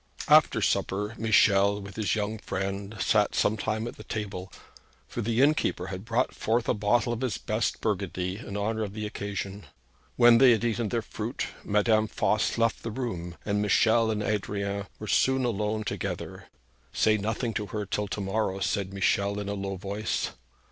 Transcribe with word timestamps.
After 0.27 0.63
supper 0.63 1.13
Michel 1.19 1.79
with 1.79 1.95
his 1.95 2.15
young 2.15 2.39
friend 2.39 2.95
sat 2.99 3.35
some 3.35 3.55
time 3.55 3.87
at 3.87 3.97
the 3.97 4.03
table, 4.03 4.51
for 5.07 5.21
the 5.21 5.43
innkeeper 5.43 5.85
had 5.93 6.05
brought 6.05 6.33
forth 6.33 6.67
a 6.67 6.73
bottle 6.73 7.13
of 7.13 7.21
his 7.21 7.37
best 7.37 7.81
Burgundy 7.81 8.37
in 8.37 8.57
honour 8.57 8.81
of 8.81 8.93
the 8.93 9.05
occasion. 9.05 9.67
When 10.15 10.39
they 10.39 10.53
had 10.53 10.63
eaten 10.63 10.89
their 10.89 11.03
fruit, 11.03 11.45
Madame 11.63 12.07
Voss 12.07 12.57
left 12.57 12.81
the 12.81 12.89
room, 12.89 13.35
and 13.45 13.61
Michel 13.61 14.09
and 14.09 14.23
Adrian 14.23 14.87
were 14.97 15.05
soon 15.05 15.45
alone 15.45 15.83
together. 15.83 16.47
'Say 16.91 17.17
nothing 17.19 17.53
to 17.53 17.67
her 17.67 17.85
till 17.85 18.07
to 18.07 18.21
morrow,' 18.21 18.57
said 18.59 18.91
Michel 18.95 19.39
in 19.39 19.47
a 19.49 19.53
low 19.53 19.75
voice. 19.75 20.31